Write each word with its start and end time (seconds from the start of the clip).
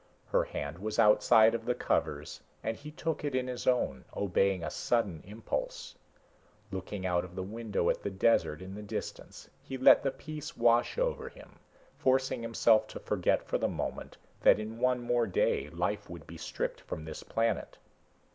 Her 0.29 0.45
hand 0.45 0.79
was 0.79 0.97
outside 0.97 1.53
of 1.53 1.63
the 1.65 1.75
covers 1.75 2.41
and 2.63 2.75
he 2.75 2.89
took 2.89 3.23
it 3.23 3.35
in 3.35 3.45
his 3.45 3.67
own, 3.67 4.03
obeying 4.17 4.63
a 4.63 4.71
sudden 4.71 5.21
impulse. 5.27 5.93
Looking 6.71 7.05
out 7.05 7.23
of 7.23 7.35
the 7.35 7.43
window 7.43 7.87
at 7.91 8.01
the 8.01 8.09
desert 8.09 8.63
in 8.63 8.73
the 8.73 8.81
distance, 8.81 9.47
he 9.61 9.77
let 9.77 10.01
the 10.01 10.09
peace 10.09 10.57
wash 10.57 10.97
over 10.97 11.29
him, 11.29 11.59
forcing 11.99 12.41
himself 12.41 12.87
to 12.87 12.99
forget 12.99 13.43
for 13.43 13.59
the 13.59 13.67
moment 13.67 14.17
that 14.41 14.57
in 14.59 14.79
one 14.79 15.03
more 15.03 15.27
day 15.27 15.69
life 15.69 16.09
would 16.09 16.25
be 16.25 16.35
stripped 16.35 16.81
from 16.81 17.05
this 17.05 17.21
planet. 17.21 17.77